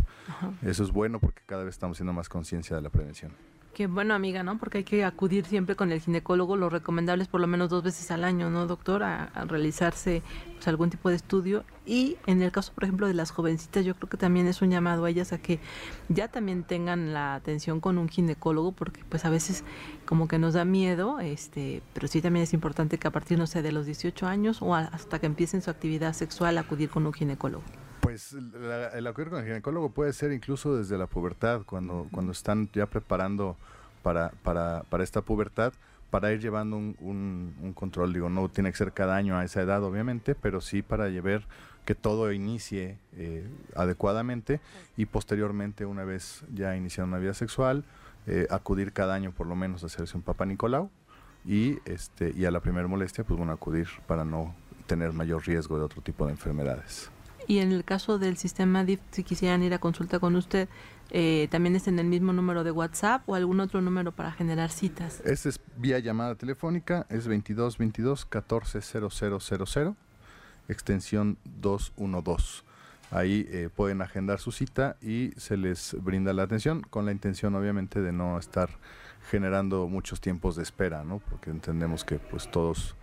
[0.62, 3.32] Eso es bueno porque cada vez estamos haciendo más conciencia de la prevención.
[3.74, 4.60] Qué bueno, amiga, ¿no?
[4.60, 6.56] Porque hay que acudir siempre con el ginecólogo.
[6.58, 9.02] Lo recomendable es por lo menos dos veces al año, ¿no, doctor?
[9.02, 10.22] A, realizarse
[10.54, 11.64] pues, algún tipo de estudio.
[11.84, 14.70] Y en el caso, por ejemplo, de las jovencitas, yo creo que también es un
[14.70, 15.60] llamado a ellas a que
[16.08, 19.64] ya también tengan la atención con un ginecólogo, porque pues a veces
[20.06, 23.48] como que nos da miedo, este, pero sí también es importante que a partir, no
[23.48, 27.14] sé, de los 18 años o hasta que empiecen su actividad sexual, acudir con un
[27.14, 27.64] ginecólogo.
[28.04, 32.32] Pues la- el acudir con el ginecólogo puede ser incluso desde la pubertad, cuando, cuando
[32.34, 33.56] están ya preparando
[34.04, 35.74] para, para, para esta pubertad,
[36.12, 38.13] para ir llevando un, un- un control.
[38.13, 41.44] Digo, no tiene que ser cada año a esa edad, obviamente, pero sí para llevar
[41.86, 44.60] que todo inicie eh, adecuadamente
[44.98, 47.84] y posteriormente, una vez ya iniciada una vida sexual,
[48.28, 50.89] eh, acudir cada año por lo menos a hacerse un Papa Nicolau
[51.46, 54.54] y, este, y a la primera molestia, pues bueno, acudir para no
[54.88, 57.10] tener mayor riesgo de otro tipo de enfermedades.
[57.48, 60.68] Y en el caso del sistema DIF, si quisieran ir a consulta con usted,
[61.10, 64.72] eh, ¿también es en el mismo número de WhatsApp o algún otro número para generar
[64.72, 65.22] citas?
[65.26, 69.96] Este es vía llamada telefónica, es 22 22 14 0000,
[70.70, 72.64] extensión 212.
[73.12, 77.54] Ahí eh, pueden agendar su cita y se les brinda la atención con la intención
[77.54, 78.70] obviamente de no estar
[79.30, 81.20] generando muchos tiempos de espera, ¿no?
[81.30, 82.96] Porque entendemos que pues todos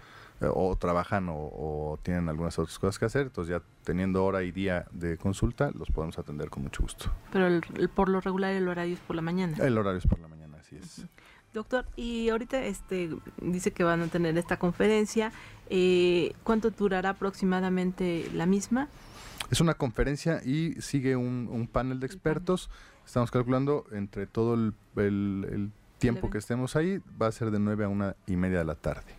[0.49, 4.53] o trabajan o, o tienen algunas otras cosas que hacer, entonces ya teniendo hora y
[4.53, 7.11] día de consulta los podemos atender con mucho gusto.
[7.33, 9.57] Pero el- el- por lo regular el horario es por la mañana.
[9.61, 11.05] El horario es por la mañana, así es.
[11.53, 13.11] Doctor, y ahorita este
[13.43, 15.33] dice que van a tener esta conferencia.
[15.69, 18.89] eh, ¿Cuánto durará aproximadamente la misma?
[19.51, 22.71] Es una conferencia y sigue un, un panel de expertos.
[23.05, 27.59] Estamos calculando entre todo el, el- el tiempo que estemos ahí, va a ser de
[27.59, 29.13] 9 a una y media de la tarde.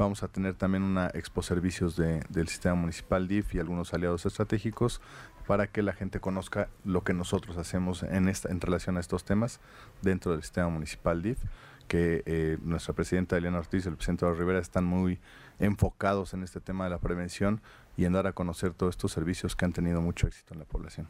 [0.00, 4.24] Vamos a tener también una expo servicios de- del sistema municipal DIF y algunos aliados
[4.24, 4.98] estratégicos
[5.46, 9.24] para que la gente conozca lo que nosotros hacemos en, esta, en relación a estos
[9.26, 9.60] temas
[10.00, 11.38] dentro del sistema municipal DIF,
[11.86, 15.18] que eh, nuestra presidenta Eliana Ortiz y el presidente Eduardo Rivera están muy
[15.58, 17.60] enfocados en este tema de la prevención
[17.98, 20.64] y en dar a conocer todos estos servicios que han tenido mucho éxito en la
[20.64, 21.08] población.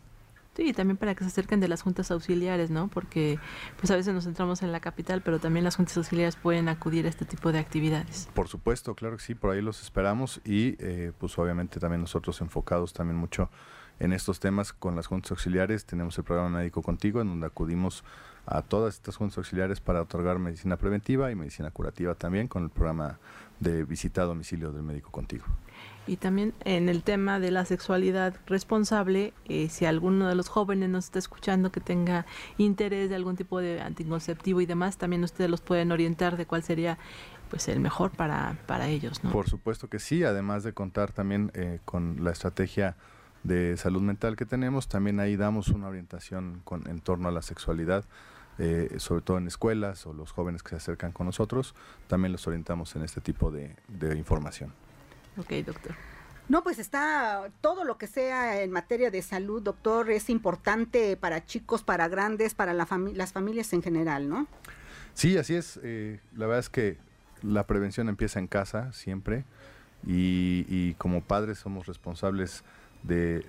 [0.60, 2.88] Sí, también para que se acerquen de las juntas auxiliares, ¿no?
[2.88, 3.38] Porque
[3.78, 7.06] pues a veces nos centramos en la capital, pero también las juntas auxiliares pueden acudir
[7.06, 8.28] a este tipo de actividades.
[8.34, 12.42] Por supuesto, claro que sí, por ahí los esperamos y eh, pues obviamente también nosotros
[12.42, 13.48] enfocados también mucho
[14.00, 15.86] en estos temas con las juntas auxiliares.
[15.86, 18.04] Tenemos el programa Médico Contigo en donde acudimos
[18.44, 22.68] a todas estas juntas auxiliares para otorgar medicina preventiva y medicina curativa también con el
[22.68, 23.18] programa
[23.60, 25.46] de visita a domicilio del médico contigo.
[26.10, 30.88] Y también en el tema de la sexualidad responsable, eh, si alguno de los jóvenes
[30.88, 32.26] nos está escuchando que tenga
[32.58, 36.64] interés de algún tipo de anticonceptivo y demás, también ustedes los pueden orientar de cuál
[36.64, 36.98] sería
[37.48, 39.22] pues el mejor para, para ellos.
[39.22, 39.30] ¿no?
[39.30, 42.96] Por supuesto que sí, además de contar también eh, con la estrategia
[43.44, 47.42] de salud mental que tenemos, también ahí damos una orientación con, en torno a la
[47.42, 48.04] sexualidad
[48.62, 51.74] eh, sobre todo en escuelas o los jóvenes que se acercan con nosotros,
[52.08, 53.74] también los orientamos en este tipo de,
[54.16, 54.74] información.
[55.36, 55.94] Ok, doctor.
[56.48, 61.46] No, pues está todo lo que sea en materia de salud, doctor, es importante para
[61.46, 64.48] chicos, para grandes, para la las familias en general, ¿no?
[65.14, 65.78] Sí, así es.
[65.84, 66.98] Eh, la verdad es que
[67.42, 69.44] la prevención empieza en casa siempre
[70.06, 72.64] y, como padres somos responsables
[73.02, 73.44] de,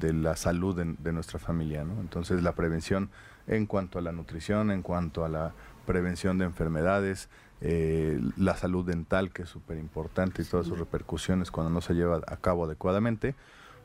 [0.00, 2.00] la salud de, nuestra familia, ¿no?
[2.00, 3.10] Entonces la prevención
[3.46, 5.52] en cuanto a la nutrición, en cuanto a la
[5.84, 7.28] prevención de enfermedades,
[7.60, 11.94] eh, la salud dental, que es súper importante, y todas sus repercusiones cuando no se
[11.94, 13.34] lleva a cabo adecuadamente.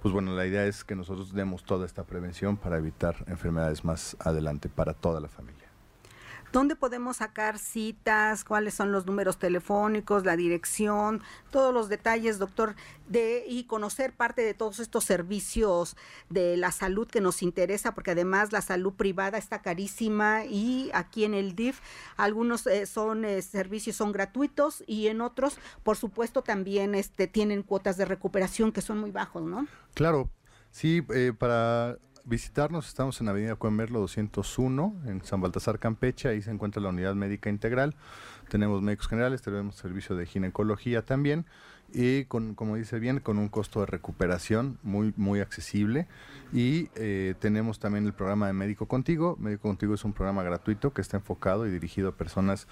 [0.02, 4.18] Pues bueno, la idea es que nosotros demos toda esta prevención para evitar enfermedades más
[4.20, 5.61] adelante para toda la familia.
[6.52, 8.44] ¿Dónde podemos sacar citas?
[8.44, 12.76] ¿Cuáles son los números telefónicos, la dirección, todos los detalles, doctor,
[13.08, 15.96] de y conocer parte de todos estos servicios
[16.30, 21.24] de la salud que nos interesa, porque además la salud privada está carísima y aquí
[21.24, 21.80] en el DIF
[22.18, 27.64] algunos eh, son eh, servicios son gratuitos y en otros, por supuesto, también este tienen
[27.64, 29.68] cuotas de recuperación que son muy bajos, ¿no?
[29.94, 30.30] Claro,
[30.70, 36.52] sí, eh, para visitarnos, estamos en Avenida Cuemerlo 201, en San Baltasar, Campeche, ahí se
[36.52, 37.96] encuentra la unidad médica integral.
[38.50, 41.46] Tenemos médicos generales, tenemos servicio de ginecología también
[41.94, 46.08] y con, como dice bien, con un costo de recuperación muy, muy accesible.
[46.54, 49.38] Y eh, tenemos también el programa de Médico Contigo.
[49.40, 52.68] Médico Contigo es un programa gratuito que está enfocado y dirigido a personas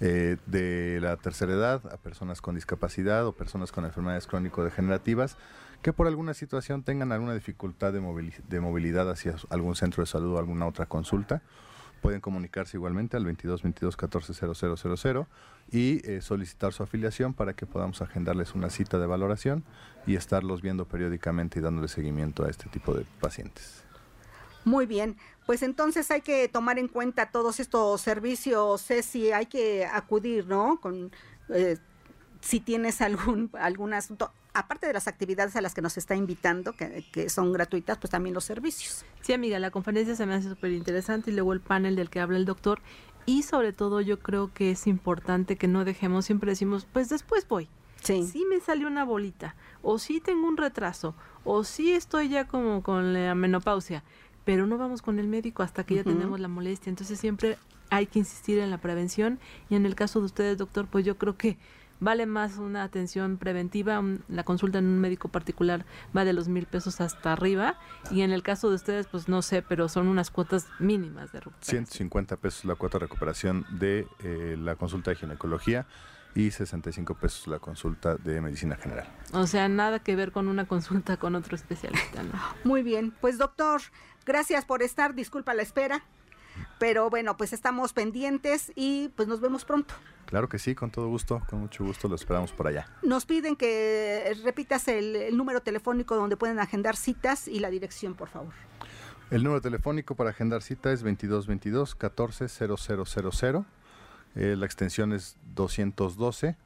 [0.00, 5.36] eh, de la tercera edad, a personas con discapacidad o personas con enfermedades crónico-degenerativas
[5.82, 8.00] que por alguna situación tengan alguna dificultad de,
[8.60, 11.42] movilidad hacia algún centro de salud o alguna otra consulta,
[12.02, 15.26] pueden comunicarse igualmente al 22 22 14 0000
[15.70, 19.64] y eh, solicitar su afiliación para que podamos agendarles una cita de valoración
[20.06, 23.85] y estarlos viendo periódicamente y dándole seguimiento a este tipo de pacientes.
[24.66, 29.86] Muy bien, pues entonces hay que tomar en cuenta todos estos servicios, Ceci, hay que
[29.86, 30.80] acudir, ¿no?
[30.80, 31.12] Con,
[31.50, 31.78] eh,
[32.40, 36.74] si tienes algún, algún asunto aparte de las actividades a las que nos está invitando,
[36.74, 39.04] que, son gratuitas, pues también los servicios.
[39.20, 42.18] Sí, amiga, la conferencia se me hace súper interesante y luego el panel del que
[42.18, 42.80] habla el doctor.
[43.24, 47.46] Y sobre todo yo creo que es importante que no dejemos, siempre decimos, pues después
[47.46, 47.68] voy.
[48.02, 48.26] Sí.
[48.26, 51.14] Sí me salió una bolita, o sí tengo un retraso,
[51.44, 54.04] o sí estoy ya como con la menopausia,
[54.46, 56.88] pero no vamos con el médico hasta que ya tenemos la molestia.
[56.88, 57.58] Entonces siempre
[57.90, 61.18] hay que insistir en la prevención y en el caso de ustedes, doctor, pues yo
[61.18, 61.58] creo que
[61.98, 65.84] vale más una atención preventiva, la consulta en un médico particular
[66.16, 67.76] va de los mil pesos hasta arriba
[68.12, 71.40] y en el caso de ustedes, pues no sé, pero son unas cuotas mínimas de
[71.40, 71.86] recuperación.
[71.86, 75.86] 150 pesos la cuota de recuperación de eh, la consulta de ginecología
[76.36, 79.08] y 65 pesos la consulta de medicina general.
[79.32, 82.22] O sea, nada que ver con una consulta con otro especialista.
[82.22, 82.32] ¿no?
[82.64, 83.80] Muy bien, pues doctor,
[84.26, 86.04] gracias por estar, disculpa la espera.
[86.78, 89.94] Pero bueno, pues estamos pendientes y pues nos vemos pronto.
[90.26, 92.88] Claro que sí, con todo gusto, con mucho gusto lo esperamos por allá.
[93.02, 98.28] Nos piden que repitas el, número telefónico donde pueden agendar citas y la dirección, por
[98.28, 98.52] favor.
[99.30, 102.48] El número telefónico para agendar cita es 2222 14
[104.36, 106.56] eh, la extensión es 212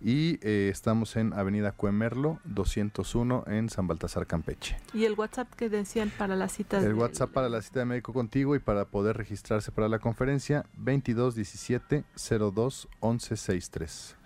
[0.00, 4.76] y eh, estamos en Avenida Cuemerlo 201 en San Baltasar, Campeche.
[4.94, 6.78] ¿Y el WhatsApp que decían para la cita?
[6.78, 10.64] El WhatsApp para la cita de médico contigo y para poder registrarse para la conferencia
[10.76, 12.04] 2217
[12.52, 14.16] 02 11 63.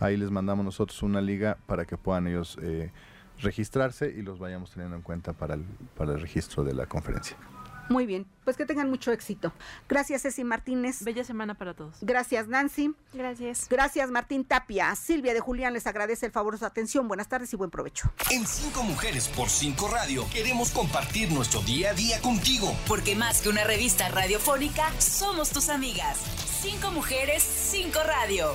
[0.00, 2.90] Ahí les mandamos nosotros una liga para que puedan ellos eh,
[3.40, 7.36] registrarse y los vayamos teniendo en cuenta para el, para el registro de la conferencia.
[7.88, 9.52] Muy bien, pues que tengan mucho éxito.
[9.88, 11.02] Gracias, Ceci Martínez.
[11.02, 11.96] Bella semana para todos.
[12.00, 12.94] Gracias, Nancy.
[13.12, 13.66] Gracias.
[13.68, 14.94] Gracias, Martín Tapia.
[14.94, 17.08] Silvia de Julián les agradece el favor de su atención.
[17.08, 18.12] Buenas tardes y buen provecho.
[18.30, 22.76] En Cinco Mujeres por Cinco Radio queremos compartir nuestro día a día contigo.
[22.86, 26.18] Porque más que una revista radiofónica, somos tus amigas.
[26.60, 28.52] Cinco Mujeres, Cinco Radio.